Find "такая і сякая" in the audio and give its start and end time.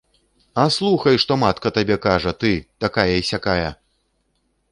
2.85-3.69